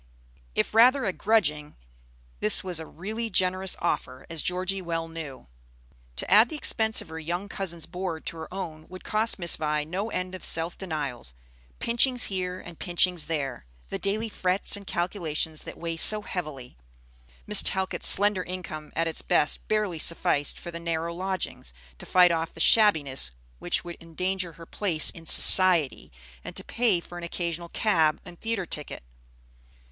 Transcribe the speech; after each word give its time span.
If 0.55 0.73
rather 0.73 1.05
a 1.05 1.13
grudging, 1.13 1.75
this 2.39 2.63
was 2.63 2.79
a 2.79 2.87
really 2.87 3.29
generous 3.29 3.77
offer, 3.79 4.25
as 4.31 4.41
Georgie 4.41 4.81
well 4.81 5.07
knew. 5.07 5.45
To 6.15 6.27
add 6.31 6.49
the 6.49 6.55
expense 6.55 7.03
of 7.03 7.09
her 7.09 7.19
young 7.19 7.47
cousin's 7.47 7.85
board 7.85 8.25
to 8.25 8.37
her 8.37 8.51
own 8.51 8.87
would 8.89 9.03
cost 9.03 9.37
Miss 9.37 9.57
Vi 9.57 9.83
no 9.83 10.09
end 10.09 10.33
of 10.33 10.43
self 10.43 10.75
denials, 10.75 11.35
pinchings 11.77 12.23
here 12.23 12.59
and 12.59 12.79
pinchings 12.79 13.25
there, 13.27 13.67
the 13.91 13.99
daily 13.99 14.27
frets 14.27 14.75
and 14.75 14.87
calculations 14.87 15.61
that 15.65 15.77
weigh 15.77 15.97
so 15.97 16.23
heavily. 16.23 16.77
Miss 17.45 17.61
Talcott's 17.61 18.07
slender 18.07 18.41
income 18.41 18.91
at 18.95 19.07
its 19.07 19.21
best 19.21 19.59
barely 19.67 19.99
sufficed 19.99 20.57
for 20.57 20.71
the 20.71 20.79
narrow 20.79 21.13
lodgings, 21.13 21.73
to 21.99 22.07
fight 22.07 22.31
off 22.31 22.55
the 22.55 22.59
shabbiness 22.59 23.29
which 23.59 23.83
would 23.83 23.97
endanger 24.01 24.53
her 24.53 24.65
place 24.65 25.11
in 25.11 25.27
"society," 25.27 26.11
and 26.43 26.55
to 26.55 26.63
pay 26.63 26.99
for 27.01 27.19
an 27.19 27.23
occasional 27.23 27.69
cab 27.69 28.19
and 28.25 28.41
theatre 28.41 28.65
ticket. 28.65 29.03